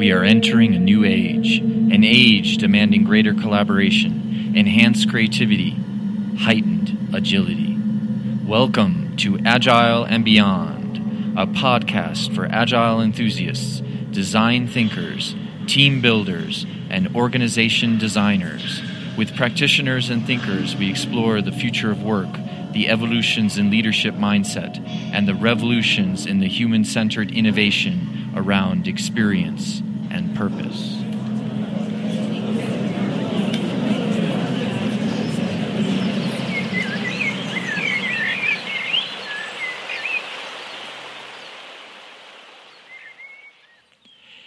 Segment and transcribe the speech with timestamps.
[0.00, 5.72] We are entering a new age, an age demanding greater collaboration, enhanced creativity,
[6.38, 7.76] heightened agility.
[8.46, 15.36] Welcome to Agile and Beyond, a podcast for agile enthusiasts, design thinkers,
[15.66, 18.80] team builders, and organization designers.
[19.18, 22.32] With practitioners and thinkers, we explore the future of work,
[22.72, 29.82] the evolutions in leadership mindset, and the revolutions in the human centered innovation around experience
[30.40, 30.96] purpose.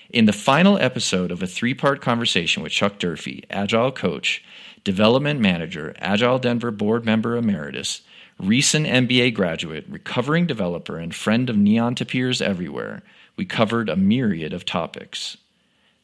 [0.10, 4.44] In the final episode of a three part conversation with Chuck Durfee, Agile coach,
[4.84, 8.02] development manager, Agile Denver board member emeritus,
[8.40, 13.04] recent MBA graduate, recovering developer, and friend of Neon tapirs everywhere,
[13.36, 15.38] we covered a myriad of topics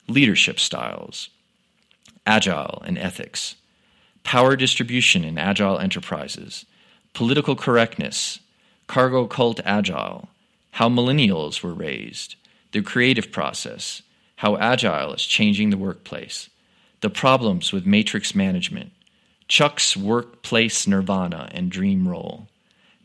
[0.09, 1.29] leadership styles,
[2.25, 3.55] agile and ethics,
[4.23, 6.65] power distribution in agile enterprises,
[7.13, 8.39] political correctness,
[8.87, 10.29] cargo cult agile,
[10.71, 12.35] how millennials were raised
[12.71, 14.03] the creative process,
[14.37, 16.49] how agile is changing the workplace,
[17.01, 18.91] the problems with matrix management,
[19.47, 22.47] Chuck's workplace nirvana and dream role,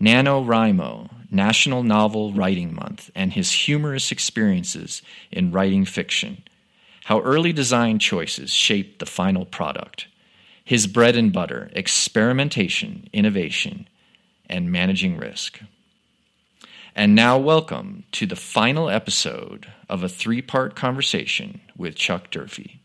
[0.00, 5.00] NaNoWriMo, National Novel Writing Month, and his humorous experiences
[5.32, 6.42] in writing fiction,
[7.04, 10.06] how early design choices shaped the final product,
[10.64, 13.86] his bread and butter, experimentation, innovation,
[14.48, 15.60] and managing risk.
[16.94, 22.80] And now, welcome to the final episode of a three part conversation with Chuck Durfee.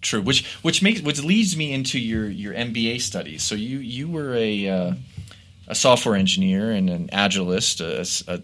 [0.00, 3.44] True, which which makes which leads me into your your MBA studies.
[3.44, 4.94] So you you were a uh,
[5.68, 8.42] a software engineer and an agilist, a, a,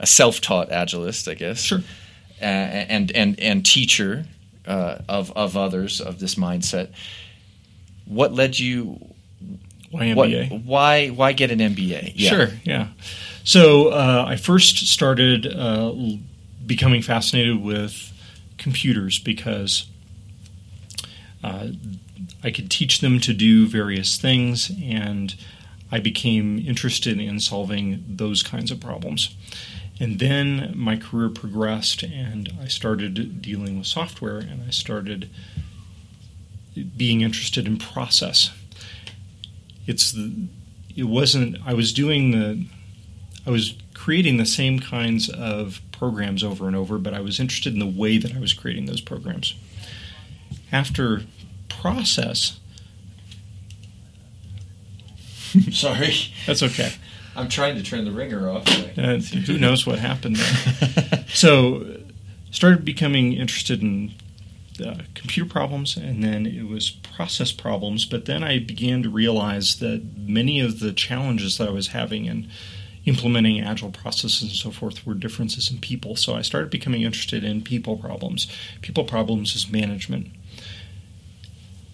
[0.00, 1.60] a self taught agilist, I guess.
[1.60, 1.82] Sure.
[2.40, 4.24] Uh, and and and teacher
[4.66, 6.90] uh, of of others of this mindset
[8.06, 8.98] what led you
[9.90, 10.50] why MBA?
[10.50, 12.12] What, why why get an MBA?
[12.14, 12.30] Yeah.
[12.30, 12.88] Sure, yeah.
[13.44, 15.94] So uh, I first started uh,
[16.66, 18.12] becoming fascinated with
[18.58, 19.86] computers because
[21.42, 21.68] uh,
[22.42, 25.34] I could teach them to do various things, and
[25.90, 29.34] I became interested in solving those kinds of problems.
[30.00, 35.30] And then my career progressed, and I started dealing with software, and I started
[36.96, 38.50] being interested in process.
[39.86, 40.48] It's the,
[40.96, 42.66] it wasn't I was doing the
[43.46, 47.74] I was creating the same kinds of programs over and over, but I was interested
[47.74, 49.54] in the way that I was creating those programs.
[50.72, 51.22] After
[51.68, 52.58] process
[55.72, 56.14] Sorry.
[56.46, 56.92] That's okay.
[57.36, 58.66] I'm trying to turn the ringer off.
[58.96, 61.24] Uh, who knows what happened there?
[61.28, 61.98] so,
[62.50, 64.14] started becoming interested in
[64.84, 68.04] uh, computer problems and then it was process problems.
[68.04, 72.26] But then I began to realize that many of the challenges that I was having
[72.26, 72.48] in
[73.06, 76.16] implementing agile processes and so forth were differences in people.
[76.16, 78.46] So I started becoming interested in people problems.
[78.80, 80.28] People problems is management.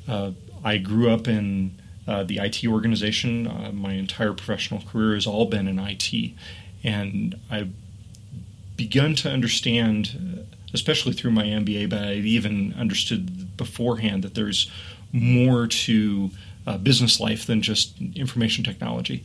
[0.06, 0.32] Uh,
[0.62, 3.47] I grew up in uh, the IT organization.
[3.47, 6.12] Uh, my entire professional career has all been in IT.
[6.82, 7.72] And I've
[8.76, 14.71] begun to understand uh, especially through my MBA, but I'd even understood beforehand that there's
[15.12, 16.31] more to
[16.66, 19.25] uh, business life than just information technology.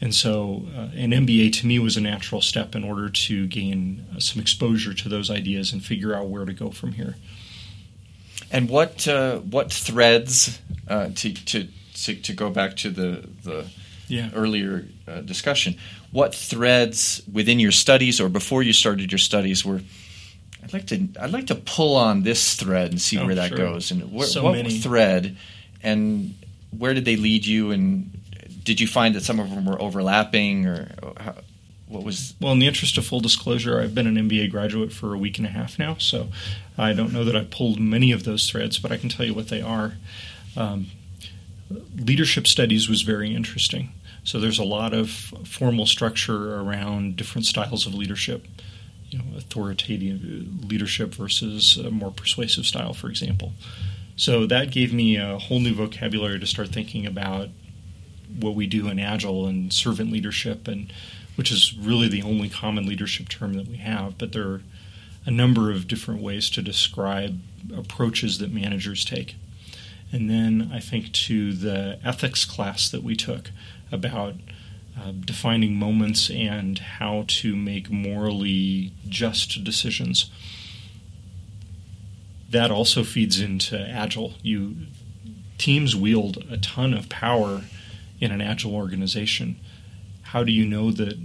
[0.00, 4.06] And so, uh, an MBA to me was a natural step in order to gain
[4.16, 7.16] uh, some exposure to those ideas and figure out where to go from here.
[8.50, 10.58] And what uh, what threads
[10.88, 11.68] uh, to, to,
[12.04, 13.66] to to go back to the the
[14.08, 14.30] yeah.
[14.34, 15.76] earlier uh, discussion?
[16.12, 19.80] What threads within your studies or before you started your studies were
[20.62, 23.48] I'd like to I'd like to pull on this thread and see oh, where that
[23.48, 23.58] sure.
[23.58, 24.70] goes and wh- so what many.
[24.70, 25.36] thread
[25.82, 26.34] and
[26.76, 28.16] where did they lead you and
[28.62, 31.34] did you find that some of them were overlapping or how,
[31.88, 35.14] what was well in the interest of full disclosure I've been an MBA graduate for
[35.14, 36.28] a week and a half now so
[36.76, 39.34] I don't know that I pulled many of those threads but I can tell you
[39.34, 39.94] what they are
[40.56, 40.88] um,
[41.96, 43.92] leadership studies was very interesting
[44.24, 48.46] so there's a lot of formal structure around different styles of leadership
[49.10, 53.52] you know, authoritative leadership versus a more persuasive style, for example.
[54.16, 57.48] So that gave me a whole new vocabulary to start thinking about
[58.38, 60.92] what we do in agile and servant leadership, and
[61.34, 64.16] which is really the only common leadership term that we have.
[64.16, 64.62] But there are
[65.26, 67.40] a number of different ways to describe
[67.74, 69.34] approaches that managers take.
[70.12, 73.50] And then I think to the ethics class that we took
[73.92, 74.34] about
[74.98, 80.30] uh, defining moments and how to make morally just decisions.
[82.50, 84.34] That also feeds into agile.
[84.42, 84.76] You
[85.58, 87.62] teams wield a ton of power
[88.20, 89.60] in an agile organization.
[90.22, 91.18] How do you know that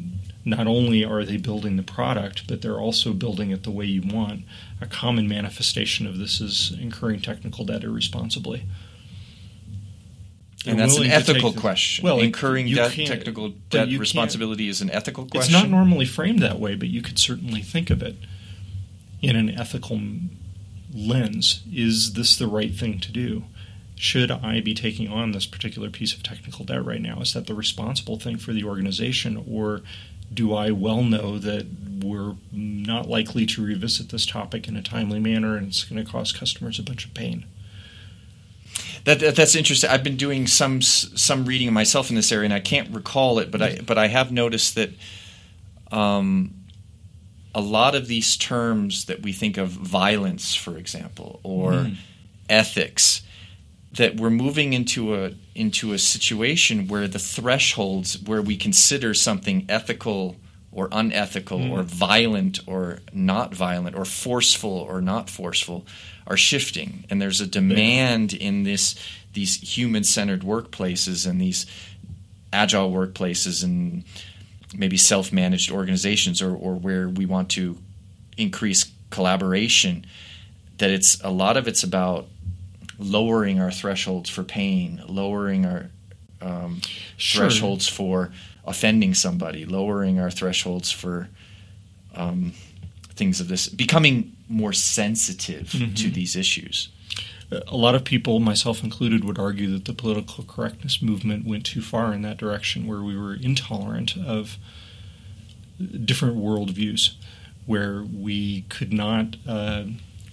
[0.45, 4.01] not only are they building the product, but they're also building it the way you
[4.01, 4.43] want?
[4.79, 8.63] A common manifestation of this is incurring technical debt irresponsibly
[10.67, 12.03] and that's an ethical question.
[12.03, 15.53] Well, incurring debt, technical debt responsibility is an ethical question.
[15.53, 18.15] It's not normally framed that way, but you could certainly think of it
[19.21, 20.01] in an ethical
[20.93, 21.63] lens.
[21.71, 23.43] Is this the right thing to do?
[23.95, 27.21] Should I be taking on this particular piece of technical debt right now?
[27.21, 29.81] Is that the responsible thing for the organization, or
[30.33, 31.67] do I well know that
[32.01, 36.09] we're not likely to revisit this topic in a timely manner and it's going to
[36.09, 37.45] cause customers a bunch of pain?
[39.05, 39.89] That, that, that's interesting.
[39.89, 43.51] I've been doing some some reading myself in this area, and I can't recall it,
[43.51, 44.91] but I but I have noticed that
[45.91, 46.53] um,
[47.53, 51.95] a lot of these terms that we think of violence, for example, or mm.
[52.49, 53.21] ethics,
[53.93, 59.65] that we're moving into a into a situation where the thresholds where we consider something
[59.69, 60.35] ethical
[60.71, 61.71] or unethical mm.
[61.71, 65.85] or violent or not violent or forceful or not forceful
[66.27, 68.95] are shifting, and there's a demand in this
[69.33, 71.65] these human centered workplaces and these
[72.51, 74.03] agile workplaces and
[74.75, 77.77] maybe self managed organizations or, or where we want to
[78.37, 80.05] increase collaboration
[80.77, 82.27] that it's a lot of it's about
[82.97, 85.89] lowering our thresholds for pain, lowering our
[86.41, 86.81] um,
[87.17, 87.43] sure.
[87.43, 88.31] thresholds for
[88.65, 91.29] offending somebody, lowering our thresholds for
[92.15, 92.53] um,
[93.15, 95.93] things of this, becoming more sensitive mm-hmm.
[95.93, 96.89] to these issues.
[97.67, 101.81] A lot of people, myself included, would argue that the political correctness movement went too
[101.81, 104.57] far in that direction, where we were intolerant of
[106.03, 107.13] different worldviews,
[107.65, 109.83] where we could not uh,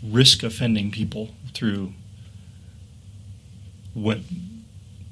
[0.02, 1.92] risk offending people through
[3.94, 4.20] what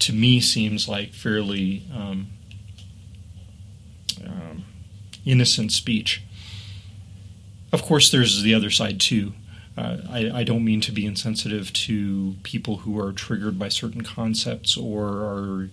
[0.01, 2.29] to me seems like fairly um,
[4.25, 4.65] um,
[5.25, 6.23] innocent speech.
[7.73, 9.35] Of course, there's the other side too.
[9.77, 14.03] Uh, I, I, don't mean to be insensitive to people who are triggered by certain
[14.03, 15.71] concepts or are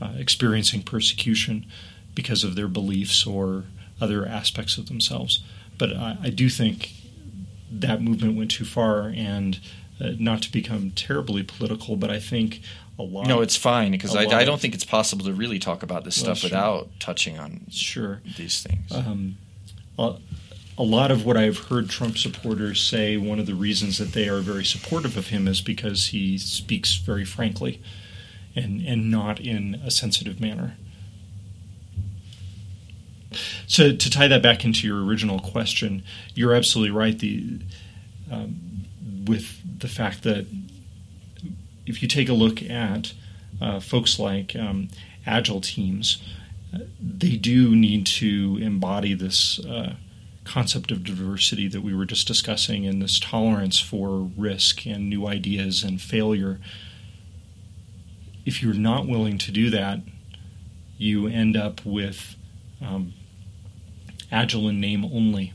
[0.00, 1.66] uh, experiencing persecution
[2.14, 3.64] because of their beliefs or
[4.00, 5.44] other aspects of themselves.
[5.76, 6.92] But I, I do think
[7.70, 9.60] that movement went too far, and
[10.00, 12.60] uh, not to become terribly political, but I think
[12.98, 13.26] a lot.
[13.26, 16.18] No, it's fine because I, I, don't think it's possible to really talk about this
[16.18, 16.50] well, stuff sure.
[16.50, 18.92] without touching on sure these things.
[18.92, 19.36] Um,
[20.76, 24.28] a lot of what I've heard Trump supporters say, one of the reasons that they
[24.28, 27.80] are very supportive of him is because he speaks very frankly
[28.56, 30.76] and, and not in a sensitive manner.
[33.66, 36.04] So, to tie that back into your original question,
[36.34, 37.18] you're absolutely right.
[37.18, 37.60] The
[38.30, 38.73] um,
[39.26, 40.46] with the fact that
[41.86, 43.12] if you take a look at
[43.60, 44.88] uh, folks like um,
[45.26, 46.22] agile teams,
[46.74, 49.94] uh, they do need to embody this uh,
[50.44, 55.26] concept of diversity that we were just discussing and this tolerance for risk and new
[55.26, 56.60] ideas and failure.
[58.44, 60.00] If you're not willing to do that,
[60.98, 62.36] you end up with
[62.80, 63.14] um,
[64.30, 65.52] agile in name only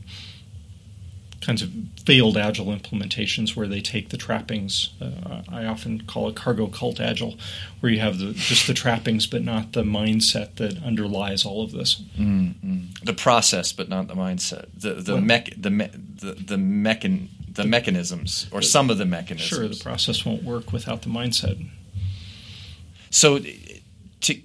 [1.40, 1.70] kinds of
[2.04, 4.90] failed agile implementations where they take the trappings.
[5.00, 7.36] Uh, I often call it cargo cult agile,
[7.80, 11.72] where you have the, just the trappings but not the mindset that underlies all of
[11.72, 12.02] this.
[12.18, 13.04] Mm-hmm.
[13.04, 14.66] The process, but not the mindset.
[14.76, 18.90] The the well, mech the me, the the mechan the, the mechanisms or the, some
[18.90, 19.48] of the mechanisms.
[19.48, 21.66] Sure, the process won't work without the mindset.
[23.10, 23.38] So,
[24.20, 24.40] to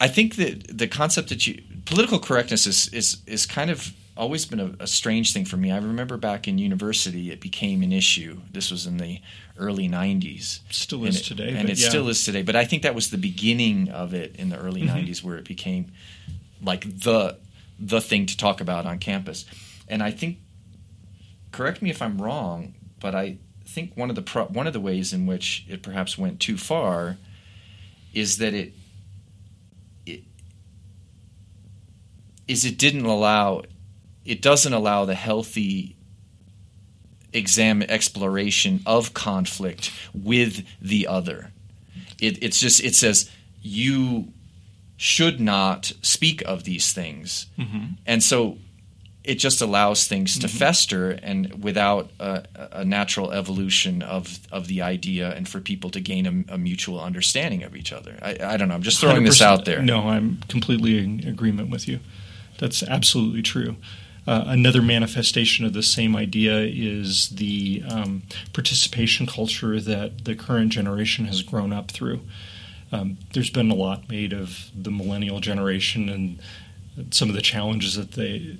[0.00, 4.44] I think that the concept that you political correctness is is is kind of always
[4.46, 5.72] been a, a, strange thing for me.
[5.72, 8.40] I remember back in university, it became an issue.
[8.50, 9.20] This was in the
[9.58, 10.60] early '90s.
[10.70, 11.88] Still is it, today, and it yeah.
[11.88, 12.42] still is today.
[12.42, 14.98] But I think that was the beginning of it in the early mm-hmm.
[14.98, 15.92] '90s, where it became
[16.62, 17.38] like the
[17.78, 19.44] the thing to talk about on campus.
[19.88, 20.38] And I think,
[21.50, 24.80] correct me if I'm wrong, but I think one of the pro- one of the
[24.80, 27.16] ways in which it perhaps went too far
[28.12, 28.72] is that it
[30.04, 30.22] it
[32.46, 33.62] is it didn't allow
[34.24, 35.96] it doesn't allow the healthy
[37.32, 41.50] exam exploration of conflict with the other.
[42.20, 43.30] It, it's just it says
[43.62, 44.28] you
[44.96, 47.94] should not speak of these things, mm-hmm.
[48.06, 48.58] and so
[49.24, 54.82] it just allows things to fester and without a, a natural evolution of of the
[54.82, 58.18] idea and for people to gain a, a mutual understanding of each other.
[58.22, 58.74] I, I don't know.
[58.74, 59.82] I'm just throwing this out there.
[59.82, 62.00] No, I'm completely in agreement with you.
[62.58, 63.76] That's absolutely true.
[64.26, 70.70] Uh, another manifestation of the same idea is the um, participation culture that the current
[70.70, 72.20] generation has grown up through.
[72.92, 76.38] Um, there's been a lot made of the millennial generation and
[77.10, 78.58] some of the challenges that they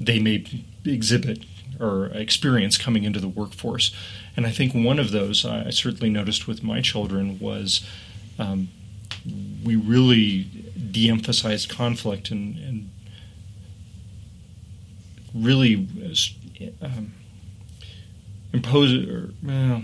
[0.00, 0.44] they may
[0.84, 1.44] exhibit
[1.80, 3.94] or experience coming into the workforce.
[4.36, 7.86] And I think one of those I certainly noticed with my children was
[8.38, 8.68] um,
[9.64, 10.44] we really
[10.90, 12.90] de-emphasized conflict and, and
[15.34, 15.86] really
[16.82, 17.12] um,
[18.52, 19.82] impose or well,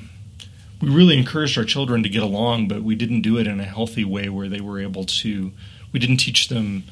[0.81, 3.65] we really encouraged our children to get along, but we didn't do it in a
[3.65, 5.53] healthy way where they were able to.
[5.93, 6.85] We didn't teach them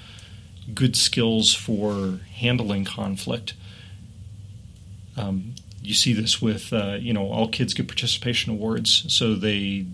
[0.73, 3.55] good skills for handling conflict.
[5.17, 9.87] Um, you see this with uh, you know all kids get participation awards, so they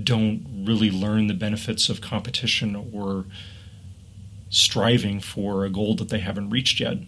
[0.00, 3.24] don't really learn the benefits of competition or
[4.50, 6.98] striving for a goal that they haven't reached yet.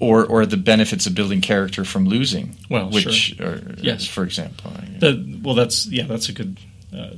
[0.00, 2.56] Or or the benefits of building character from losing.
[2.70, 3.46] Well, which sure.
[3.46, 4.06] or, Yes.
[4.06, 4.70] for example.
[5.00, 6.58] The, well, that's yeah, that's a good.
[6.96, 7.14] Uh,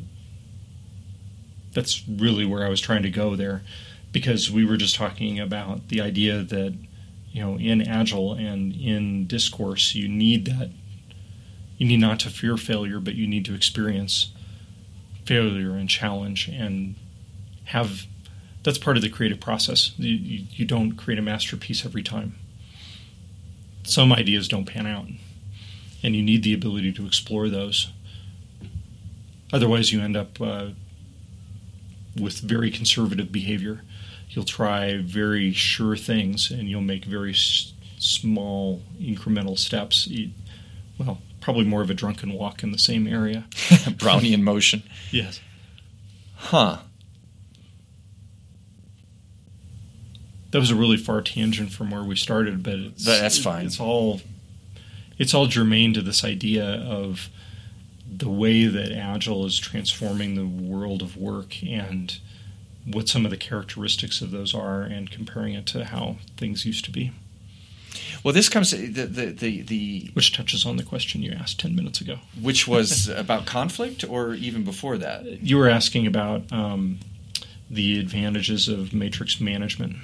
[1.72, 3.62] that's really where I was trying to go there,
[4.12, 6.74] because we were just talking about the idea that
[7.32, 10.70] you know in agile and in discourse you need that.
[11.76, 14.32] You need not to fear failure, but you need to experience
[15.24, 16.94] failure and challenge and
[17.64, 18.06] have.
[18.62, 19.92] That's part of the creative process.
[19.96, 22.34] You, you, you don't create a masterpiece every time.
[23.82, 25.06] Some ideas don't pan out
[26.02, 27.90] and you need the ability to explore those.
[29.52, 30.68] Otherwise, you end up uh,
[32.18, 33.82] with very conservative behavior.
[34.30, 40.06] You'll try very sure things, and you'll make very s- small incremental steps.
[40.06, 40.30] You-
[40.98, 43.44] well, probably more of a drunken walk in the same area.
[43.50, 44.84] Brownian motion.
[45.10, 45.40] Yes.
[46.36, 46.78] Huh.
[50.50, 53.66] That was a really far tangent from where we started, but it's, That's fine.
[53.66, 54.20] It's all
[55.18, 57.28] it's all germane to this idea of
[58.12, 62.18] the way that agile is transforming the world of work and
[62.84, 66.84] what some of the characteristics of those are, and comparing it to how things used
[66.86, 67.12] to be,
[68.24, 71.76] Well, this comes the the the, the which touches on the question you asked ten
[71.76, 72.18] minutes ago.
[72.40, 75.24] which was about conflict, or even before that.
[75.42, 76.98] You were asking about um,
[77.70, 79.96] the advantages of matrix management.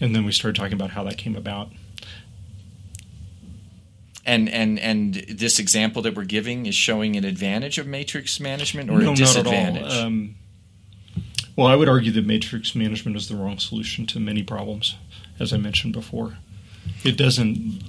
[0.00, 1.70] And then we started talking about how that came about.
[4.24, 8.90] And and and this example that we're giving is showing an advantage of matrix management
[8.90, 9.82] or no, a disadvantage.
[9.82, 10.06] Not at all.
[10.06, 10.34] Um,
[11.56, 14.96] well, I would argue that matrix management is the wrong solution to many problems,
[15.38, 16.38] as I mentioned before.
[17.04, 17.82] It doesn't.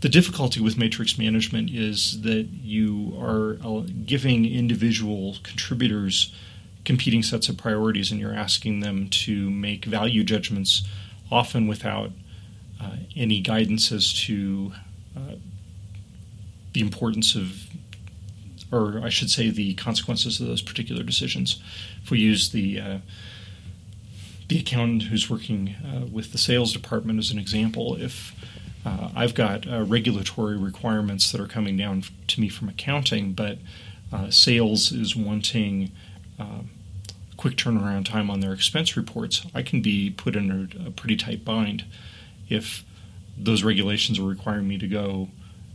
[0.00, 6.34] The difficulty with matrix management is that you are uh, giving individual contributors
[6.84, 10.86] competing sets of priorities, and you're asking them to make value judgments,
[11.30, 12.10] often without
[12.80, 14.72] uh, any guidance as to
[15.16, 15.36] uh,
[16.72, 17.68] the importance of
[18.72, 21.62] or I should say, the consequences of those particular decisions.
[22.02, 22.98] If we use the uh,
[24.48, 28.34] the accountant who's working uh, with the sales department as an example, if
[28.84, 33.58] uh, I've got uh, regulatory requirements that are coming down to me from accounting, but
[34.30, 35.90] sales is wanting
[36.38, 36.60] uh,
[37.36, 41.16] quick turnaround time on their expense reports, I can be put in a, a pretty
[41.16, 41.84] tight bind
[42.48, 42.84] if
[43.36, 45.28] those regulations are requiring me to go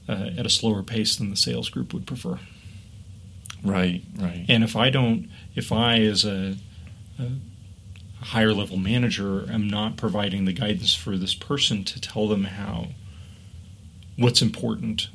[0.08, 2.40] uh, at a slower pace than the sales group would prefer.
[3.64, 4.46] right, right.
[4.48, 6.56] And if I don't, if I as a,
[7.20, 7.30] a
[8.22, 12.88] higher level manager am not providing the guidance for this person to tell them how
[14.18, 15.10] what's important,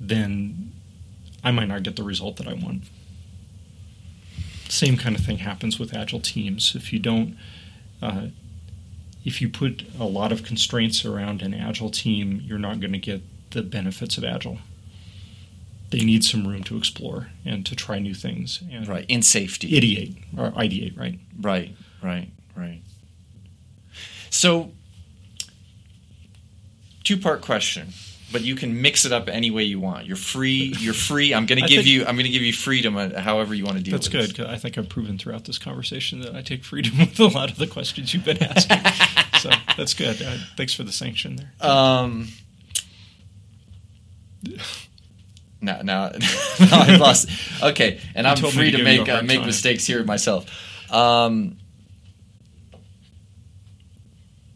[0.00, 0.72] then
[1.44, 2.84] I might not get the result that I want.
[4.68, 6.74] Same kind of thing happens with agile teams.
[6.74, 7.36] If you don't,
[8.02, 8.26] uh,
[9.24, 12.98] if you put a lot of constraints around an agile team, you're not going to
[12.98, 14.58] get the benefits of agile
[15.90, 19.70] they need some room to explore and to try new things and Right, in safety.
[19.70, 21.18] ideate or ideate, right?
[21.40, 22.82] Right, right, right.
[24.30, 24.72] So,
[27.04, 27.92] two part question,
[28.32, 30.06] but you can mix it up any way you want.
[30.06, 30.74] You're free.
[30.80, 31.32] You're free.
[31.32, 32.00] I'm going to give think- you.
[32.04, 33.92] I'm going to give you freedom, uh, however you want to deal.
[33.92, 34.30] That's with good.
[34.30, 34.32] this.
[34.36, 37.50] 'cause I think I've proven throughout this conversation that I take freedom with a lot
[37.50, 38.78] of the questions you've been asking.
[39.40, 40.20] so that's good.
[40.20, 41.52] Uh, thanks for the sanction there.
[41.70, 42.28] Um.
[45.60, 46.10] Now, now,
[46.60, 47.28] now I've lost.
[47.62, 49.46] Okay, and I'm free to to make uh, make time.
[49.46, 50.46] mistakes here myself.
[50.92, 51.56] Um,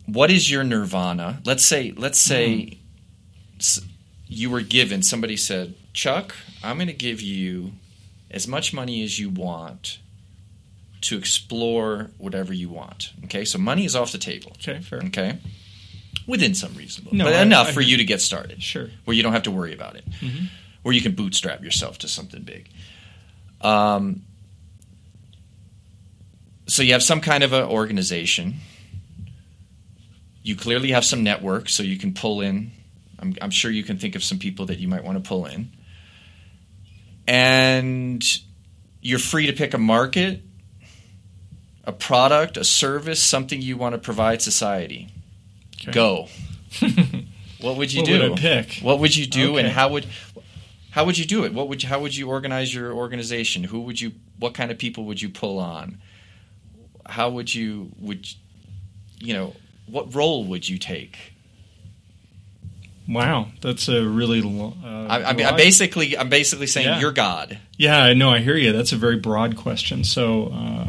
[0.06, 1.40] what is your nirvana?
[1.44, 2.78] Let's say let's say s-
[4.28, 7.72] you were given somebody said, "Chuck, I'm going to give you
[8.30, 9.98] as much money as you want
[11.02, 13.44] to explore whatever you want." Okay?
[13.44, 14.52] So money is off the table.
[14.58, 15.00] Okay, fair.
[15.06, 15.38] Okay?
[16.26, 18.62] Within some reasonable, No, but I- enough I for hear you to get started.
[18.62, 18.88] Sure.
[19.04, 20.08] Where you don't have to worry about it.
[20.20, 20.48] Mhm.
[20.82, 22.68] Where you can bootstrap yourself to something big.
[23.60, 24.22] Um,
[26.66, 28.56] so you have some kind of an organization.
[30.42, 32.70] You clearly have some network, so you can pull in.
[33.20, 35.46] I'm, I'm sure you can think of some people that you might want to pull
[35.46, 35.70] in.
[37.26, 38.24] And
[39.00, 40.42] you're free to pick a market,
[41.84, 45.08] a product, a service, something you want to provide society.
[45.82, 45.92] Okay.
[45.92, 46.28] Go.
[47.60, 48.30] what would you What do?
[48.30, 48.78] would I pick?
[48.82, 50.06] What would you do, and how would
[50.90, 51.54] how would you do it?
[51.54, 53.64] What would you, how would you organize your organization?
[53.64, 54.12] Who would you?
[54.38, 56.00] What kind of people would you pull on?
[57.06, 58.26] How would you would
[59.18, 59.54] you know
[59.86, 61.34] what role would you take?
[63.10, 64.80] Wow, that's a really long.
[64.84, 67.00] Uh, I, I mean, I'm basically I'm basically saying Yeah.
[67.00, 67.58] you're God.
[67.76, 68.30] Yeah, I know.
[68.30, 68.72] I hear you.
[68.72, 70.04] That's a very broad question.
[70.04, 70.86] So uh,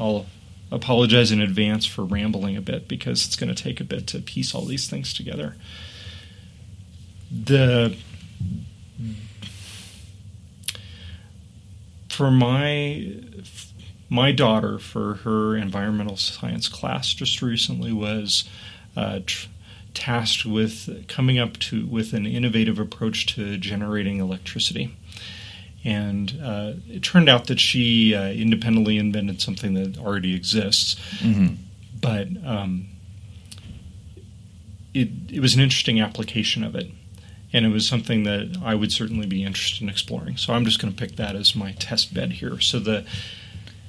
[0.00, 0.26] I'll
[0.72, 4.20] apologize in advance for rambling a bit because it's going to take a bit to
[4.20, 5.54] piece all these things together.
[7.30, 7.94] The
[12.08, 13.12] for my
[14.08, 18.48] my daughter for her environmental science class just recently was
[18.96, 19.48] uh, tr-
[19.98, 24.96] tasked with coming up to with an innovative approach to generating electricity
[25.84, 31.54] and uh, it turned out that she uh, independently invented something that already exists Mm-hmm.
[32.00, 32.86] but um,
[34.94, 36.90] it, it was an interesting application of it
[37.52, 40.36] and it was something that I would certainly be interested in exploring.
[40.36, 42.60] So I'm just going to pick that as my test bed here.
[42.60, 43.06] So the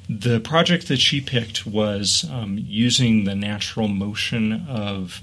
[0.10, 5.22] the project that she picked was um, using the natural motion of.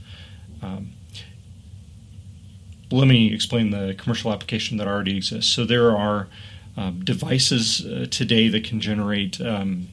[0.66, 0.92] Um,
[2.90, 5.52] let me explain the commercial application that already exists.
[5.52, 6.28] So there are
[6.76, 9.88] um, devices uh, today that can generate um,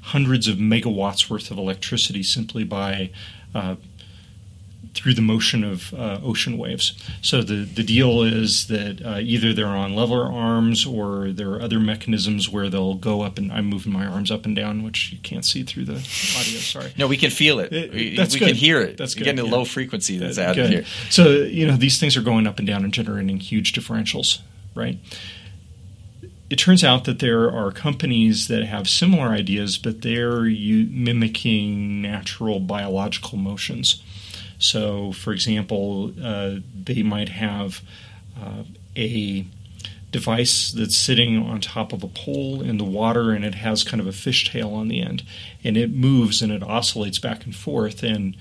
[0.00, 3.10] hundreds of megawatts worth of electricity simply by
[3.54, 3.76] uh,
[4.94, 6.92] through the motion of uh, ocean waves.
[7.22, 11.62] So the, the deal is that uh, either they're on lever arms or there are
[11.62, 15.10] other mechanisms where they'll go up and I'm moving my arms up and down, which
[15.10, 16.58] you can't see through the audio.
[16.60, 16.92] Sorry.
[16.98, 17.72] No, we can feel it.
[17.72, 18.98] It- we we can hear it.
[18.98, 19.56] That's You're good, getting a yeah.
[19.56, 20.70] low frequency that's out good.
[20.70, 20.84] here.
[21.10, 24.40] So you know these things are going up and down and generating huge differentials,
[24.74, 24.98] right?
[26.50, 32.60] It turns out that there are companies that have similar ideas, but they're mimicking natural
[32.60, 34.02] biological motions.
[34.62, 37.82] So, for example, uh, they might have
[38.40, 38.62] uh,
[38.96, 39.44] a
[40.12, 44.00] device that's sitting on top of a pole in the water and it has kind
[44.00, 45.24] of a fishtail on the end
[45.64, 48.36] and it moves and it oscillates back and forth and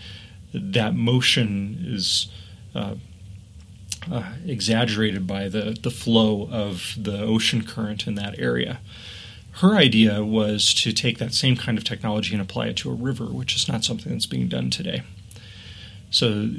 [0.53, 2.27] that motion is
[2.75, 2.95] uh,
[4.11, 8.79] uh, exaggerated by the, the flow of the ocean current in that area.
[9.53, 12.93] Her idea was to take that same kind of technology and apply it to a
[12.93, 15.03] river, which is not something that's being done today.
[16.11, 16.49] So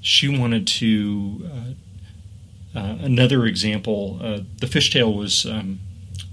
[0.00, 1.50] she wanted to.
[1.52, 5.44] Uh, uh, another example, uh, the fishtail was.
[5.44, 5.80] Um,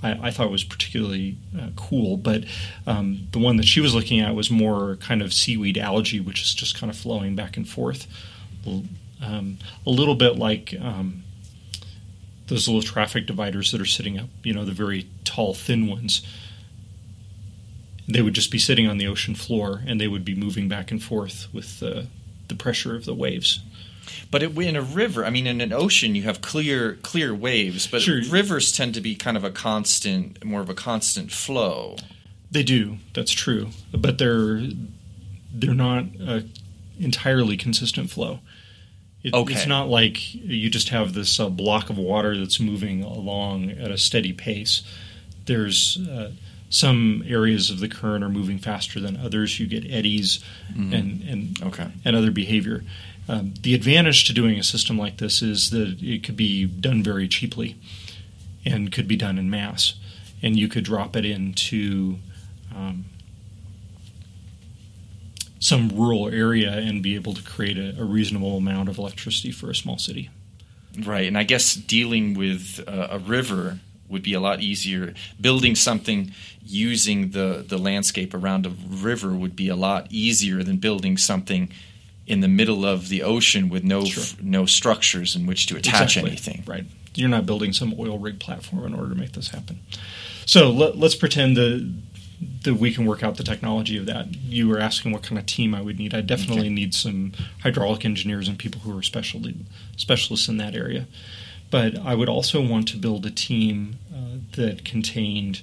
[0.04, 2.44] I, I thought was particularly uh, cool, but
[2.86, 6.44] um, the one that she was looking at was more kind of seaweed algae, which
[6.44, 8.06] is just kind of flowing back and forth,
[8.68, 11.24] um, a little bit like um,
[12.46, 14.30] those little traffic dividers that are sitting up.
[14.44, 16.22] You know, the very tall, thin ones.
[18.08, 20.92] They would just be sitting on the ocean floor, and they would be moving back
[20.92, 22.08] and forth with the
[22.48, 23.62] the pressure of the waves.
[24.32, 27.88] But it, in a river, I mean, in an ocean, you have clear clear waves,
[27.88, 28.22] but Sure.
[28.30, 31.98] rivers tend to be kind of a constant, more of a constant flow.
[32.52, 32.98] They do.
[33.14, 34.62] That's true, but they're
[35.54, 36.46] they're not a
[37.00, 38.40] entirely consistent flow.
[39.24, 39.54] It, Okay.
[39.54, 43.92] It's not like you just have this uh, block of water that's moving along at
[43.92, 44.84] a steady pace.
[45.46, 46.32] There's uh,
[46.70, 49.60] some areas of the current are moving faster than others.
[49.60, 50.40] You get eddies
[50.76, 51.88] and and Okay.
[52.06, 52.84] and other behavior.
[53.30, 57.04] Um, the advantage to doing a system like this is that it could be done
[57.04, 57.76] very cheaply
[58.66, 59.96] and could be done in mass.
[60.42, 62.20] And you could drop it into
[62.76, 63.06] um,
[65.60, 69.70] some rural area and be able to create a, a reasonable amount of electricity for
[69.70, 70.30] a small city.
[71.04, 75.14] Right, and I guess dealing with uh, a river would be a lot easier.
[75.40, 76.32] Building something
[76.64, 81.70] using the, the landscape around a river would be a lot easier than building something
[82.26, 84.24] in the middle of the ocean with no Sure.
[84.42, 86.32] no structures in which to attach Exactly.
[86.32, 86.64] anything.
[86.66, 86.86] Right.
[87.16, 89.80] You're not building some oil rig platform in order to make this happen.
[90.46, 91.94] So let, let's pretend that
[92.64, 94.36] that we can work out the technology of that.
[94.36, 96.14] You were asking what kind of team I would need.
[96.14, 96.70] I definitely okay.
[96.70, 97.32] need some
[97.64, 99.66] hydraulic engineers and people who are specialty
[99.96, 101.08] specialists in that area.
[101.70, 105.62] But I would also want to build a team uh, that contained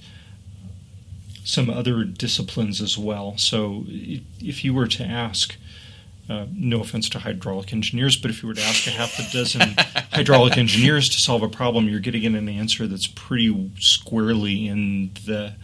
[1.45, 3.37] some other disciplines as well.
[3.37, 5.57] So if you were to ask,
[6.29, 9.31] uh, no offense to hydraulic engineers, but if you were to ask a half a
[9.31, 9.75] dozen
[10.13, 15.55] hydraulic engineers to solve a problem, you're getting an answer that's pretty squarely in the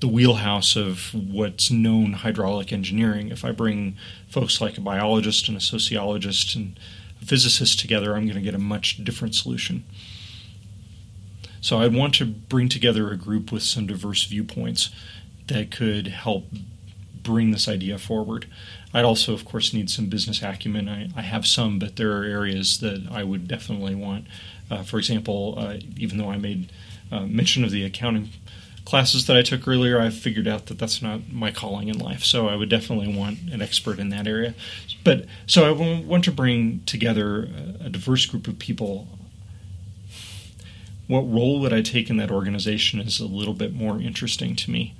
[0.00, 3.30] the wheelhouse of what's known hydraulic engineering.
[3.30, 3.96] If I bring
[4.28, 6.78] folks like a biologist and a sociologist and
[7.24, 9.84] a physicist together, I'm going to get a much different solution.
[11.60, 14.90] So I want to bring together a group with some diverse viewpoints
[15.46, 16.44] that could help
[17.22, 18.46] bring this idea forward.
[18.92, 20.88] I'd also, of course, need some business acumen.
[20.88, 24.26] I, I have some, but there are areas that I would definitely want.
[24.70, 26.70] Uh, for example, uh, even though I made
[27.10, 28.28] uh, mention of the accounting
[28.84, 32.24] classes that I took earlier, I figured out that that's not my calling in life.
[32.24, 34.54] So I would definitely want an expert in that area.
[35.02, 37.48] But so I want to bring together
[37.80, 39.08] a diverse group of people.
[41.06, 44.70] What role would I take in that organization is a little bit more interesting to
[44.70, 44.94] me.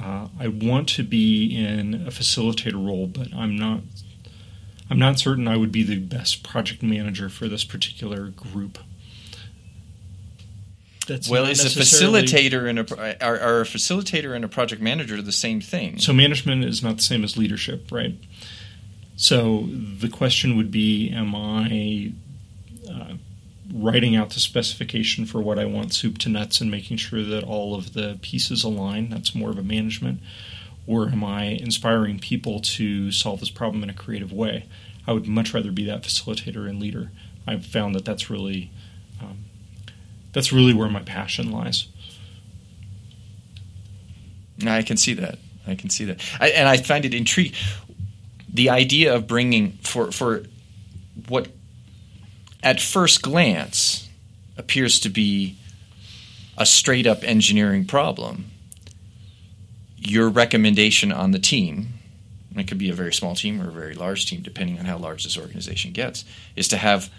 [0.00, 3.80] Uh, I want to be in a facilitator role, but I'm not.
[4.88, 8.78] I'm not certain I would be the best project manager for this particular group
[11.10, 15.20] that's well, is a facilitator and a are, are a facilitator and a project manager
[15.20, 15.98] the same thing?
[15.98, 18.14] So management is not the same as leadership, right?
[19.16, 22.12] So the question would be: Am I
[22.88, 23.14] uh,
[23.74, 27.42] writing out the specification for what I want, soup to nuts, and making sure that
[27.42, 29.10] all of the pieces align?
[29.10, 30.20] That's more of a management.
[30.86, 34.66] Or am I inspiring people to solve this problem in a creative way?
[35.08, 37.10] I would much rather be that facilitator and leader.
[37.46, 38.70] I've found that that's really
[40.32, 41.88] that's really where my passion lies.
[44.66, 45.38] I can see that.
[45.66, 47.52] I can see that, I, and I find it intriguing.
[48.52, 50.44] The idea of bringing for for
[51.28, 51.48] what
[52.62, 54.08] at first glance
[54.56, 55.56] appears to be
[56.56, 58.46] a straight up engineering problem.
[59.96, 61.94] Your recommendation on the team,
[62.56, 64.96] it could be a very small team or a very large team, depending on how
[64.96, 66.24] large this organization gets,
[66.56, 67.10] is to have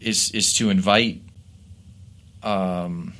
[0.00, 1.20] is is to invite
[2.42, 3.14] um,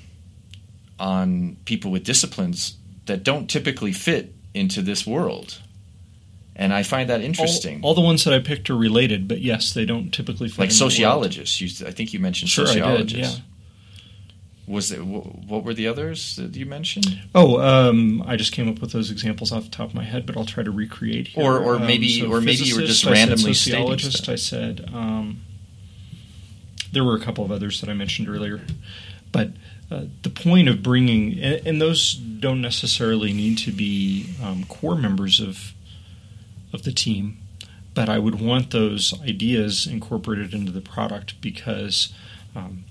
[0.99, 2.77] on people with disciplines
[3.07, 5.61] that don't typically fit into this world.
[6.57, 7.81] And I find that interesting.
[7.83, 10.59] All, all the ones that I picked are related, but yes, they don't typically fit.
[10.59, 13.15] Like sociologists, you, I think you mentioned sure, sociologists.
[13.15, 13.43] I did, yeah.
[14.67, 17.23] Was it what were the others that you mentioned?
[17.35, 20.27] Oh, um, I just came up with those examples off the top of my head,
[20.27, 21.43] but I'll try to recreate here.
[21.43, 24.29] Or, or maybe, um, so or maybe you were just randomly I said sociologist.
[24.29, 25.41] I said um,
[26.93, 28.61] there were a couple of others that I mentioned earlier.
[29.33, 29.51] But
[29.91, 34.97] uh, the point of bringing, and, and, those don't necessarily need to be um, core
[34.97, 35.73] members of
[36.73, 37.39] of the team,
[37.95, 42.13] but I would want those ideas incorporated into the product because
[42.55, 42.85] um,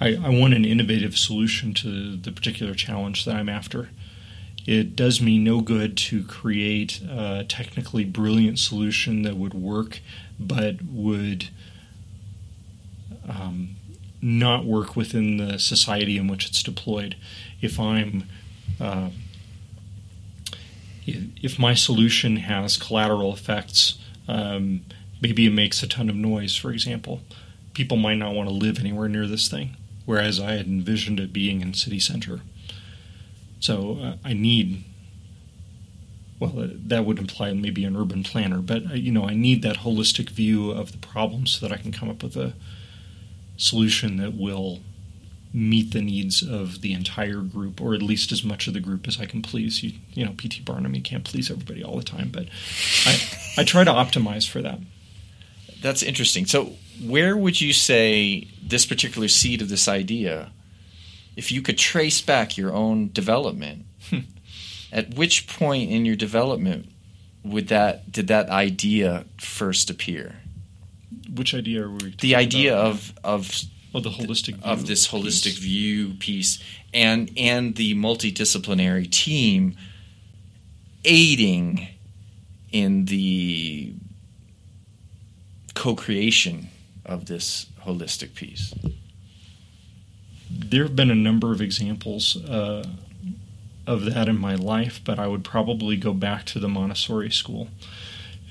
[0.00, 3.90] I, I, want an innovative solution to the particular challenge that I'm after.
[4.66, 10.00] It does me no good to create a technically brilliant solution that would work,
[10.38, 11.50] but would
[13.28, 13.76] um,
[14.22, 17.16] not work within the society in which it's deployed.
[17.60, 18.24] If I'm
[18.80, 19.10] uh,
[21.04, 24.82] if my solution has collateral effects, um,
[25.20, 27.20] maybe it makes a ton of noise, for example.
[27.74, 31.32] People might not want to live anywhere near this thing, whereas I had envisioned it
[31.32, 32.40] being in city center.
[33.58, 34.84] So uh, I need,
[36.38, 39.62] well, uh, that would imply maybe an urban planner, but uh, you know, I need
[39.62, 42.54] that holistic view of the problem so that I can come up with a
[43.62, 44.80] solution that will
[45.54, 49.06] meet the needs of the entire group, or at least as much of the group
[49.06, 49.82] as I can please.
[49.82, 52.46] You, you know, PT Barnum, you can't please everybody all the time, but
[53.04, 53.18] I,
[53.58, 54.78] I try to optimize for that.
[55.80, 56.46] That's interesting.
[56.46, 60.52] So, where would you say this particular seed of this idea,
[61.36, 64.20] if you could trace back your own development, hmm.
[64.92, 66.88] at which point in your development
[67.44, 70.36] would that did that idea first appear?
[71.34, 72.14] Which idea are we?
[72.20, 72.86] The idea about?
[72.86, 73.62] of of
[73.94, 75.58] oh, the holistic view of this holistic piece.
[75.58, 76.58] view piece,
[76.92, 79.76] and and the multidisciplinary team
[81.04, 81.88] aiding
[82.70, 83.92] in the
[85.74, 86.68] co-creation
[87.04, 88.74] of this holistic piece.
[90.50, 92.84] There have been a number of examples uh,
[93.86, 97.68] of that in my life, but I would probably go back to the Montessori school.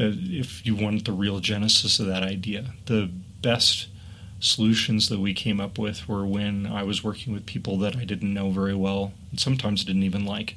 [0.02, 2.74] Uh, if you want the real genesis of that idea.
[2.88, 3.12] The
[3.42, 3.88] best
[4.40, 8.04] solutions that we came up with were when I was working with people that I
[8.06, 10.56] didn't know very well, and sometimes didn't even like.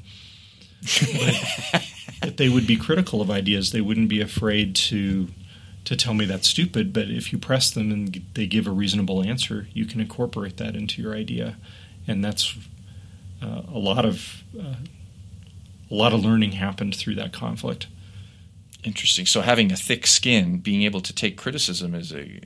[2.22, 3.72] but they would be critical of ideas.
[3.72, 5.28] They wouldn't be afraid to
[5.84, 6.94] to tell me that's stupid.
[6.94, 10.74] But if you press them and they give a reasonable answer, you can incorporate that
[10.74, 11.56] into your idea,
[12.06, 12.56] and that's
[13.42, 14.76] uh, a lot of uh,
[15.90, 17.88] a lot of learning happened through that conflict.
[18.84, 19.26] Interesting.
[19.26, 22.40] So having a thick skin, being able to take criticism is a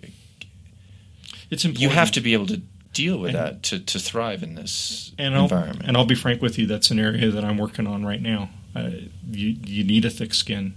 [1.50, 1.80] it's important.
[1.80, 5.12] You have to be able to deal with and, that to, to thrive in this
[5.18, 5.82] and environment.
[5.82, 8.20] I'll, and I'll be frank with you, that's an area that I'm working on right
[8.20, 8.50] now.
[8.74, 8.90] Uh,
[9.30, 10.74] you you need a thick skin,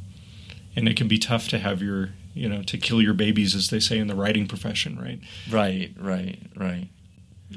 [0.75, 3.69] and it can be tough to have your you know to kill your babies, as
[3.69, 5.19] they say in the writing profession, right?
[5.49, 6.87] Right, right, right.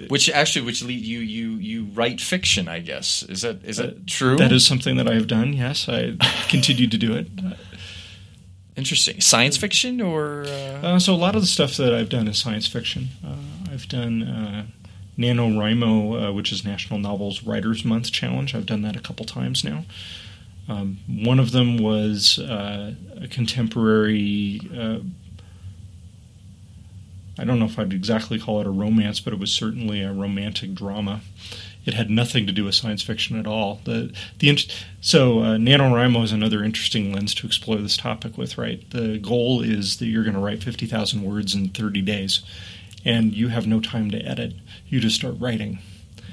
[0.08, 3.22] Which actually, which lead you you you write fiction, I guess.
[3.22, 4.36] Is that is that uh, true?
[4.36, 5.52] That is something that I have done.
[5.52, 6.16] Yes, I
[6.48, 7.28] continue to do it.
[8.76, 9.20] Interesting.
[9.20, 10.44] Science fiction or?
[10.46, 10.94] Uh...
[10.94, 13.08] Uh, so a lot of the stuff that I've done is science fiction.
[13.24, 13.36] Uh,
[13.72, 14.66] I've done uh,
[15.18, 18.54] NaNoWriMo, uh, which is National Novels Writers Month Challenge.
[18.54, 19.84] I've done that a couple times now.
[20.68, 24.60] Um, one of them was uh, a contemporary.
[27.36, 30.12] I don't know if I'd exactly call it a romance, but it was certainly a
[30.12, 31.20] romantic drama
[31.84, 33.80] it had nothing to do with science fiction at all.
[33.84, 34.58] The the
[35.00, 38.56] so uh, NaNoWriMo is another interesting lens to explore this topic with.
[38.56, 42.42] Right, the goal is that you're going to write fifty thousand words in thirty days,
[43.04, 44.54] and you have no time to edit.
[44.88, 45.78] You just start writing.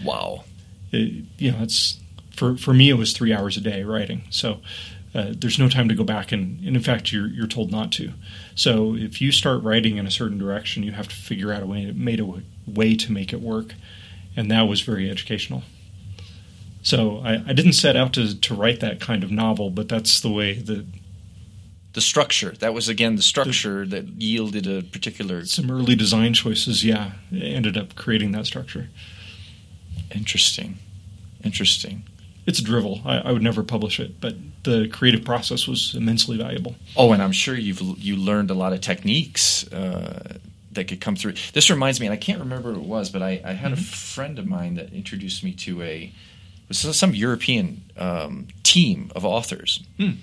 [0.03, 0.45] Wow.
[0.91, 1.99] It, you know, it's
[2.35, 4.23] for for me it was three hours a day writing.
[4.29, 4.59] So.
[5.13, 7.91] Uh, there's no time to go back and, and in fact you're you're told not
[7.91, 8.13] to.
[8.55, 11.65] So if you start writing in a certain direction, you have to figure out a
[11.65, 13.73] way to, made a way to make it work
[14.35, 15.63] and that was very educational.
[16.83, 20.19] So I, I, didn't set out to, to write that kind of novel, but that's
[20.19, 20.85] the way that
[21.93, 26.33] the structure that was again the structure the, that yielded a particular some early design
[26.33, 26.83] choices.
[26.83, 28.89] Yeah, ended up creating that structure.
[30.11, 30.79] Interesting,
[31.43, 32.03] interesting.
[32.47, 33.01] It's drivel.
[33.05, 36.75] I, I would never publish it, but the creative process was immensely valuable.
[36.95, 39.71] Oh, and I'm sure you've you learned a lot of techniques.
[39.71, 40.37] Uh,
[40.71, 41.33] that could come through.
[41.53, 43.81] This reminds me, and I can't remember what it was, but I, I had mm-hmm.
[43.81, 46.11] a friend of mine that introduced me to a
[46.71, 49.83] some European um, team of authors.
[49.99, 50.17] Mm.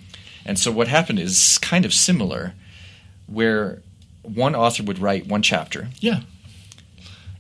[0.47, 2.55] And so what happened is kind of similar,
[3.27, 3.83] where
[4.23, 5.89] one author would write one chapter.
[6.01, 6.21] Yeah.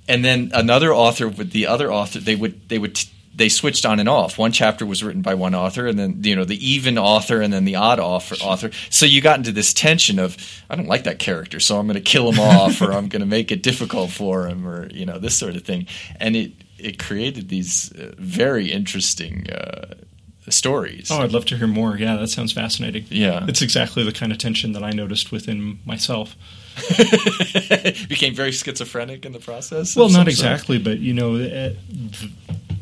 [0.07, 3.87] And then another author with the other author, they would they would t- they switched
[3.87, 4.37] on and off.
[4.37, 7.53] One chapter was written by one author, and then you know the even author, and
[7.53, 8.35] then the odd author.
[8.42, 8.70] author.
[8.90, 10.37] So you got into this tension of
[10.68, 13.20] I don't like that character, so I'm going to kill him off, or I'm going
[13.20, 15.87] to make it difficult for him, or you know this sort of thing.
[16.18, 19.48] And it it created these uh, very interesting.
[19.51, 19.94] Uh,
[20.51, 21.11] stories.
[21.11, 21.98] Oh, I'd love to hear more.
[21.98, 23.05] Yeah, that sounds fascinating.
[23.11, 23.44] Yeah.
[23.48, 26.37] It's exactly the kind of tension that I noticed within myself.
[28.09, 29.94] Became very schizophrenic in the process?
[29.94, 31.74] Well, not exactly, but you know, uh,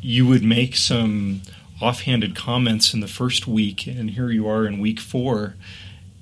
[0.07, 1.43] you would make some
[1.83, 5.57] offhanded comments in the first week, and here you are in week four,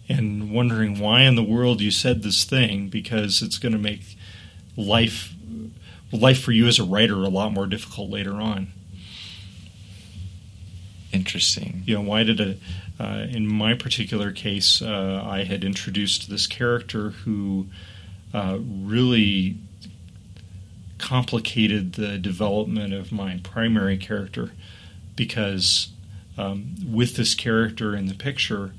[0.09, 4.17] and wondering why in the world you said this thing because it's going to make
[4.75, 5.35] life
[6.11, 8.69] life for you as a writer a lot more difficult later on.
[11.13, 11.83] Interesting.
[11.85, 12.57] You know, why did a
[12.99, 17.67] uh, in my particular case, uh, I had introduced this character who
[18.33, 19.59] uh, really
[21.05, 24.53] complicated the development of my primary character
[25.15, 25.91] because
[26.39, 28.73] um, with this character in the picture,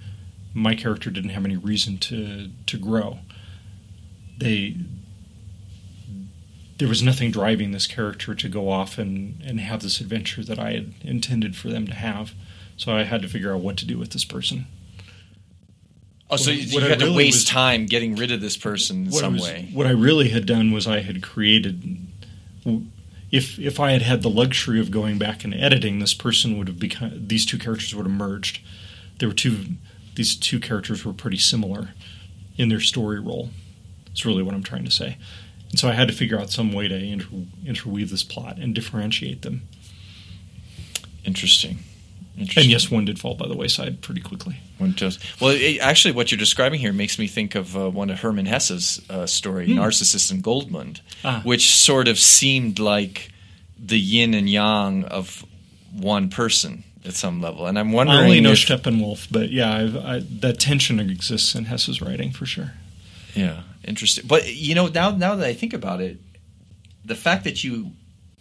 [0.52, 3.20] my character didn't have any reason to to grow.
[4.40, 4.76] They
[6.78, 10.60] there was nothing driving this character to go off and, and have this adventure that
[10.60, 12.34] I had intended for them to have.
[12.76, 14.66] So I had to figure out what to do with this person.
[16.30, 19.12] Oh, so you, you had to waste was, time getting rid of this person in
[19.12, 19.70] some was, way.
[19.72, 22.05] What I really had done was I had created
[23.32, 26.68] if if I had had the luxury of going back and editing, this person would
[26.68, 28.60] have become these two characters would have merged.
[29.20, 29.76] There were two
[30.16, 31.90] these two characters were pretty similar
[32.58, 33.50] in their story role.
[34.08, 35.18] That's really what I'm trying to say.
[35.70, 37.28] And so I had to figure out some way to inter-
[37.66, 39.68] interweave this plot and differentiate them.
[41.26, 41.80] Interesting.
[42.38, 44.58] And yes, one did fall by the wayside pretty quickly.
[44.78, 45.20] One does.
[45.40, 48.46] Well, it, actually, what you're describing here makes me think of uh, one of Hermann
[48.46, 49.76] Hesse's uh, story, mm.
[49.76, 51.42] Narcissus and Goldmund, ah.
[51.46, 53.32] which sort of seemed like
[53.80, 55.46] the yin and yang of
[55.94, 57.68] one person at some level.
[57.68, 58.20] And I'm wondering.
[58.20, 59.72] I only know if, Steppenwolf, but yeah,
[60.04, 62.74] I, that tension exists in Hesse's writing for sure.
[63.34, 64.26] Yeah, interesting.
[64.28, 66.20] But you know, now now that I think about it,
[67.06, 67.92] the fact that you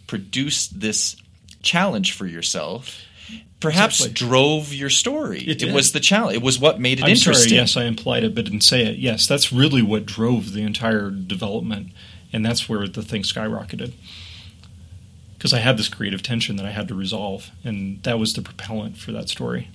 [0.07, 1.15] produced this
[1.61, 3.01] challenge for yourself
[3.65, 4.27] perhaps exactly.
[4.27, 5.41] drove your story.
[5.41, 6.37] It, it was the challenge.
[6.37, 7.49] It was what made it I'm interesting.
[7.49, 8.97] Sorry, yes, I implied it, but didn't say it.
[8.97, 11.91] Yes, that's really what drove the entire development
[12.35, 13.93] and that's where the thing skyrocketed
[15.37, 18.41] because I had this creative tension that I had to resolve, and that was the
[18.41, 19.69] propellant for that story.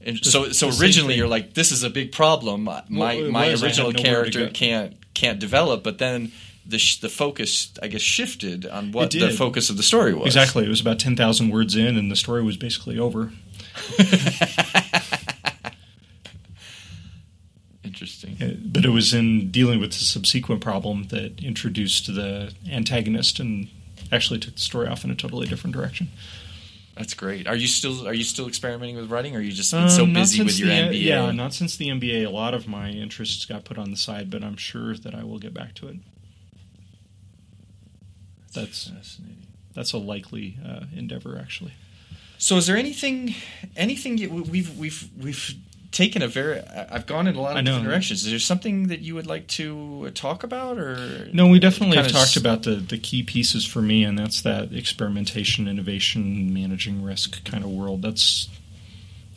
[0.00, 2.64] And so, so originally you're like, this is a big problem.
[2.64, 6.32] My Well, my original character can't can't develop, but then
[6.68, 10.26] the sh- the focus, I guess, shifted on what the focus of the story was.
[10.26, 13.32] Exactly, it was about ten thousand words in, and the story was basically over.
[17.84, 18.36] Interesting.
[18.40, 23.68] Uh, But it was in dealing with the subsequent problem that introduced the antagonist and
[24.12, 26.08] actually took the story off in a totally different direction.
[26.96, 27.46] That's great.
[27.46, 30.02] Are you still are you still experimenting with writing, or are you just been so
[30.02, 31.02] Um, not busy with your the, MBA?
[31.04, 32.26] Yeah, not since the MBA.
[32.26, 35.22] A lot of my interests got put on the side, but I'm sure that I
[35.22, 35.96] will get back to it.
[38.60, 39.46] That's fascinating.
[39.74, 41.72] that's a likely uh, endeavor, actually.
[42.38, 43.34] So, is there anything
[43.76, 45.54] anything you, we've we've we've
[45.90, 48.22] taken a very I've gone in a lot of different directions.
[48.24, 52.08] Is there something that you would like to talk about, or No, we definitely have
[52.12, 57.02] talked s- about the, the key pieces for me, and that's that experimentation, innovation, managing
[57.02, 58.02] risk kind of world.
[58.02, 58.48] That's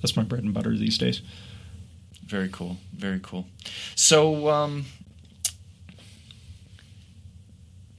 [0.02, 1.22] that's my bread and butter these days.
[2.26, 2.78] Very cool.
[2.94, 3.48] Very cool.
[3.96, 4.86] So, um,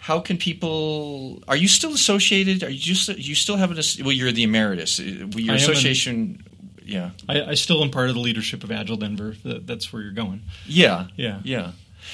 [0.03, 1.41] how can people?
[1.47, 2.65] Are you still associated?
[2.65, 3.79] Are you just you still have an?
[4.03, 4.99] Well, you're the emeritus.
[4.99, 6.45] Your am an- association.
[6.85, 7.11] yeah.
[7.29, 9.37] I, I still am part of the leadership of Agile Denver.
[9.45, 10.43] That's where you're going.
[10.67, 11.07] Yeah.
[11.15, 11.39] Yeah.
[11.45, 11.71] Yeah.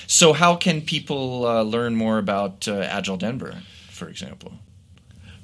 [0.07, 3.55] So, how can people uh, learn more about uh, Agile Denver,
[3.89, 4.53] for example?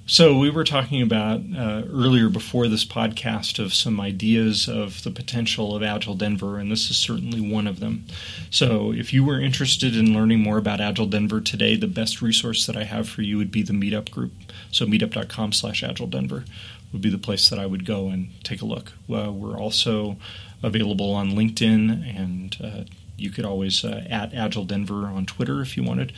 [0.06, 5.10] So we were talking about uh, earlier before this podcast of some ideas of the
[5.10, 8.04] potential of Agile Denver, and this is certainly one of them.
[8.50, 12.66] So if you were interested in learning more about Agile Denver today, the best resource
[12.66, 14.32] that I have for you would be the Meetup group.
[14.70, 16.44] So meetup.com slash Agile Denver
[16.92, 18.92] would be the place that I would go and take a look.
[19.10, 20.18] Uh, we're also
[20.62, 22.84] available on LinkedIn, and uh,
[23.16, 26.12] you could always uh, at Agile Denver on Twitter if you wanted.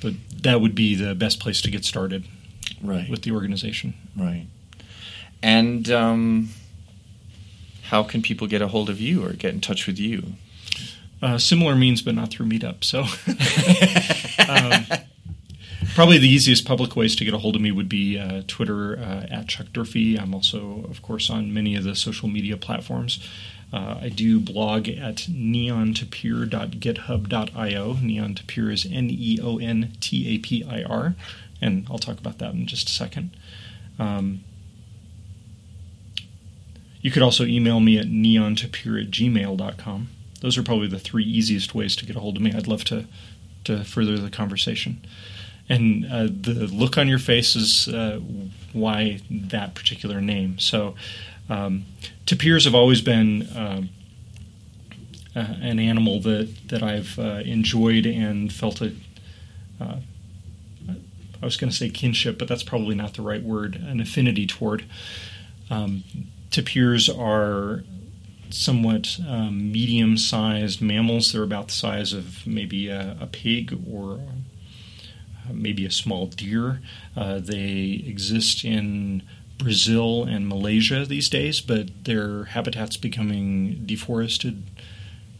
[0.00, 2.24] But that would be the best place to get started
[2.82, 3.08] Right.
[3.10, 3.94] with the organization.
[4.16, 4.46] Right.
[5.42, 6.50] And um,
[7.84, 10.34] how can people get a hold of you or get in touch with you?
[11.22, 12.82] Uh, similar means, but not through Meetup.
[12.82, 13.00] So,
[14.48, 14.86] um,
[15.94, 18.98] probably the easiest public ways to get a hold of me would be uh, Twitter
[18.98, 20.16] uh, at Chuck Durfee.
[20.16, 23.18] I'm also, of course, on many of the social media platforms.
[23.72, 27.92] Uh, I do blog at neontapir.github.io.
[28.02, 31.14] Neon Tapir is N E O N T A P I R,
[31.60, 33.30] and I'll talk about that in just a second.
[33.98, 34.42] Um,
[37.00, 40.08] you could also email me at neontapir at gmail.com.
[40.40, 42.52] Those are probably the three easiest ways to get a hold of me.
[42.52, 43.06] I'd love to,
[43.64, 45.04] to further the conversation.
[45.68, 48.20] And uh, the look on your face is uh,
[48.72, 50.58] why that particular name.
[50.58, 50.94] So,
[51.50, 51.84] um,
[52.24, 53.90] tapirs have always been um
[55.34, 58.92] uh, an animal that, that I've uh, enjoyed and felt a,
[59.80, 59.96] uh,
[60.88, 64.46] I was going to say kinship, but that's probably not the right word, an affinity
[64.46, 64.84] toward.
[65.70, 66.04] Um,
[66.50, 67.84] tapirs are
[68.50, 71.32] somewhat um, medium sized mammals.
[71.32, 76.80] They're about the size of maybe a, a pig or uh, maybe a small deer.
[77.16, 79.22] Uh, they exist in
[79.62, 84.62] Brazil and Malaysia these days, but their habitat's becoming deforested.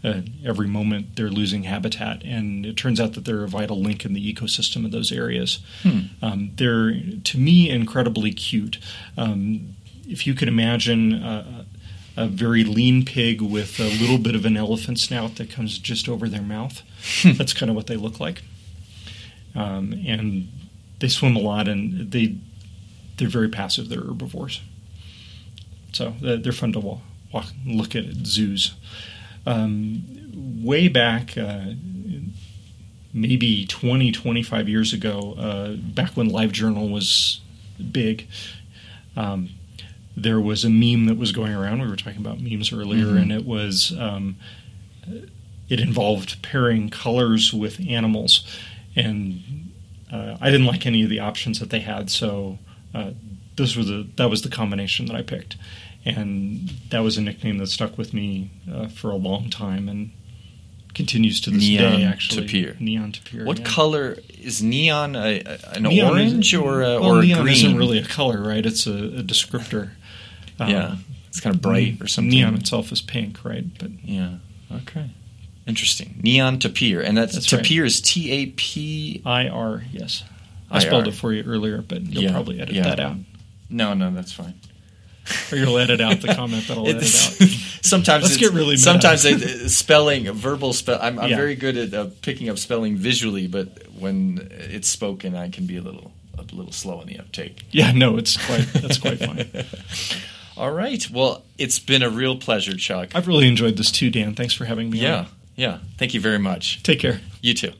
[0.03, 4.05] Uh, every moment they're losing habitat, and it turns out that they're a vital link
[4.05, 5.59] in the ecosystem of those areas.
[6.23, 6.93] Um, they're,
[7.25, 8.79] to me, incredibly cute.
[9.19, 9.77] Um,
[10.09, 11.65] if you could imagine uh,
[12.17, 16.09] a very lean pig with a little bit of an elephant snout that comes just
[16.09, 16.83] over their mouth,
[17.37, 18.43] that's kind of what they look like.
[19.55, 20.49] Um, and
[21.01, 22.37] they swim a lot, and they
[23.21, 23.89] they're very passive.
[23.91, 24.61] They're herbivores,
[25.93, 27.01] so they're fun to walk,
[27.33, 28.73] walk look at at zoos.
[29.47, 30.03] Um,
[30.65, 31.73] way back, uh,
[33.13, 37.41] maybe 20, 25 years ago, uh, back when LiveJournal was
[37.93, 38.27] big,
[39.17, 39.51] um,
[40.17, 41.81] there was a meme that was going around.
[41.83, 43.23] We were talking about memes earlier, Mhm.
[43.23, 44.37] and it was um,
[45.69, 48.45] it involved pairing colors with animals,
[48.97, 49.71] and
[50.13, 52.59] uh, I didn't like any of the options that they had, so
[52.95, 53.11] uh,
[53.57, 55.57] this was the that was the combination that I picked,
[56.05, 60.11] and that was a nickname that stuck with me uh, for a long time and
[60.95, 62.05] continues to this Neon day.
[62.05, 62.77] Actually, Tapir.
[62.81, 63.45] neon tapir.
[63.45, 63.65] What yeah.
[63.65, 65.15] color is neon?
[65.15, 67.55] A, a- an Neon orange or a, well, or a neon green?
[67.55, 68.65] isn't really a color, right?
[68.67, 69.91] It's a, a descriptor.
[70.59, 70.97] Um, yeah,
[71.29, 72.31] it's kind of bright or something.
[72.31, 73.65] Neon itself is pink, right?
[73.79, 74.39] But Yeah.
[74.73, 75.11] Okay.
[75.67, 76.19] Interesting.
[76.23, 77.63] Neon tapir, and that's, That's right.
[77.63, 79.23] tapir is T A P.
[79.25, 80.25] IR, yes.
[80.71, 82.83] I spelled it for you earlier, but you'll Yeah, probably edit yeah.
[82.85, 83.17] that out.
[83.69, 84.55] No, no, that's fine.
[85.53, 87.49] or you'll edit out the comment that I'll edit out.
[87.83, 89.37] sometimes Let's it's- get really sometimes they,
[89.69, 90.99] spelling verbal spell.
[91.01, 91.37] I'm, I'm Yeah.
[91.37, 95.77] very good at uh, picking up spelling visually, but when it's spoken, I can be
[95.77, 97.65] a little a little slow on the uptake.
[97.71, 99.49] Yeah, no, it's quite that's quite fine.
[100.57, 101.09] All right.
[101.11, 103.11] Well, it's been a real pleasure, Chuck.
[103.15, 104.35] I've really enjoyed this too, Dan.
[104.35, 104.99] Thanks for having me.
[104.99, 105.27] yeah, on.
[105.57, 105.79] yeah.
[105.99, 106.83] Thank you very much.
[106.83, 107.21] Take care.
[107.41, 107.73] You too.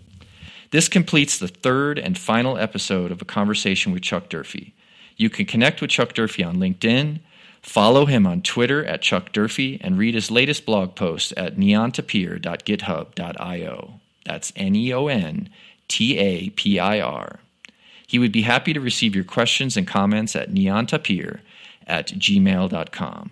[0.71, 4.73] This completes the third and final episode of a conversation with Chuck Durfee.
[5.17, 7.19] You can connect with Chuck Durfee on LinkedIn,
[7.61, 13.95] follow him on Twitter at Chuck Durfee, and read his latest blog post at neontapir.github.io.
[14.25, 15.49] That's N E O N
[15.89, 17.41] T A P I R.
[18.07, 21.41] He would be happy to receive your questions and comments at neontapir
[21.87, 23.31] at gmail.com.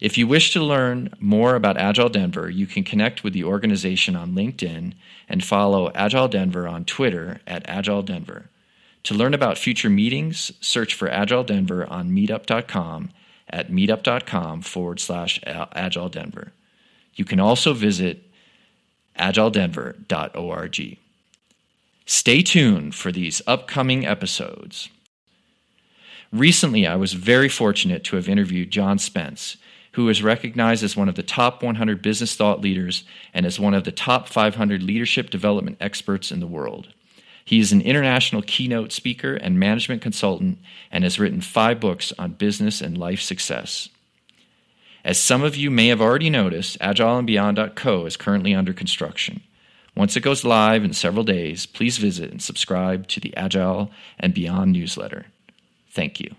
[0.00, 4.14] If you wish to learn more about Agile Denver, you can connect with the organization
[4.14, 4.92] on LinkedIn
[5.28, 8.50] and follow Agile Denver on Twitter at Agile Denver.
[9.04, 13.10] To learn about future meetings, search for Agile Denver on meetup.com
[13.48, 16.52] at meetup.com forward slash Agile Denver.
[17.14, 18.24] You can also visit
[19.18, 20.98] agiledenver.org.
[22.04, 24.90] Stay tuned for these upcoming episodes.
[26.32, 29.56] Recently, I was very fortunate to have interviewed John Spence,
[29.96, 33.72] who is recognized as one of the top 100 business thought leaders and as one
[33.72, 36.88] of the top 500 leadership development experts in the world.
[37.42, 40.58] He is an international keynote speaker and management consultant
[40.92, 43.88] and has written five books on business and life success.
[45.02, 49.40] As some of you may have already noticed, agileandbeyond.co is currently under construction.
[49.94, 54.34] Once it goes live in several days, please visit and subscribe to the Agile and
[54.34, 55.24] Beyond newsletter.
[55.88, 56.34] Thank you.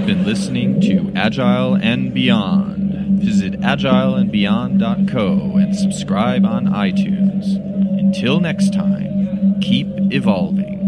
[0.00, 3.20] You've been listening to Agile and Beyond.
[3.20, 7.56] Visit agileandbeyond.co and subscribe on iTunes.
[7.98, 10.79] Until next time, keep evolving.